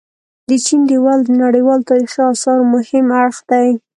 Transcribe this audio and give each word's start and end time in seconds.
د 0.49 0.51
چين 0.65 0.79
ديوال 0.89 1.19
د 1.23 1.29
نړيوال 1.43 1.79
تاريخي 1.89 2.21
اثارو 2.31 2.71
مهم 2.75 3.05
اړخ 3.21 3.37
دي. 3.49 3.69